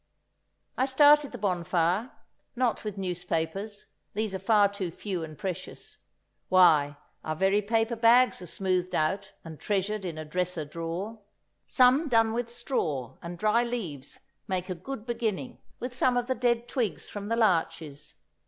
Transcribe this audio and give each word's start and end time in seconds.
I 0.79 0.85
started 0.87 1.31
the 1.31 1.37
bonfire—not 1.37 2.83
with 2.83 2.97
newspapers, 2.97 3.85
these 4.15 4.33
are 4.33 4.39
far 4.39 4.67
too 4.67 4.89
few 4.89 5.23
and 5.23 5.37
precious; 5.37 5.99
why, 6.49 6.97
our 7.23 7.35
very 7.35 7.61
paper 7.61 7.95
bags 7.95 8.41
are 8.41 8.47
smoothed 8.47 8.95
out 8.95 9.33
and 9.45 9.59
treasured 9.59 10.03
in 10.03 10.17
a 10.17 10.25
dresser 10.25 10.65
drawer; 10.65 11.19
some 11.67 12.09
done 12.09 12.33
with 12.33 12.49
straw 12.49 13.19
and 13.21 13.37
dry 13.37 13.63
leaves 13.63 14.19
make 14.47 14.71
a 14.71 14.73
good 14.73 15.05
beginning, 15.05 15.59
with 15.79 15.93
some 15.93 16.17
of 16.17 16.25
the 16.25 16.33
dead 16.33 16.67
twigs 16.67 17.07
from 17.07 17.27
the 17.27 17.35
larches. 17.35 18.15